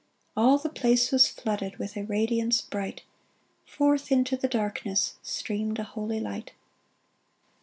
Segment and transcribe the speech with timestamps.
[0.35, 3.03] All the place was flooded With a radiance bright;
[3.67, 6.53] Forth into the darkness Streamed a holy light.